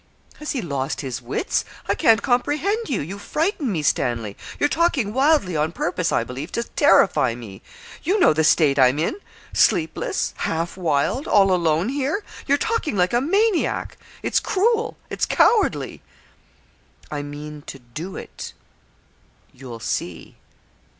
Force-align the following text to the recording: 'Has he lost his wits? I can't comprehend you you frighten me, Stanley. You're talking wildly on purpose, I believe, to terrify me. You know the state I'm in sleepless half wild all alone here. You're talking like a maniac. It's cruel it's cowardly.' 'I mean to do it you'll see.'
'Has 0.39 0.53
he 0.53 0.63
lost 0.63 1.01
his 1.01 1.21
wits? 1.21 1.63
I 1.87 1.93
can't 1.93 2.23
comprehend 2.23 2.89
you 2.89 3.01
you 3.01 3.19
frighten 3.19 3.71
me, 3.71 3.83
Stanley. 3.83 4.35
You're 4.57 4.67
talking 4.67 5.13
wildly 5.13 5.55
on 5.55 5.71
purpose, 5.71 6.11
I 6.11 6.23
believe, 6.23 6.51
to 6.53 6.63
terrify 6.63 7.35
me. 7.35 7.61
You 8.01 8.19
know 8.19 8.33
the 8.33 8.43
state 8.43 8.79
I'm 8.79 8.97
in 8.97 9.17
sleepless 9.53 10.33
half 10.37 10.75
wild 10.75 11.27
all 11.27 11.51
alone 11.53 11.89
here. 11.89 12.23
You're 12.47 12.57
talking 12.57 12.97
like 12.97 13.13
a 13.13 13.21
maniac. 13.21 13.95
It's 14.23 14.39
cruel 14.39 14.97
it's 15.11 15.27
cowardly.' 15.27 16.01
'I 17.11 17.21
mean 17.21 17.61
to 17.67 17.77
do 17.77 18.17
it 18.17 18.53
you'll 19.53 19.79
see.' 19.79 20.35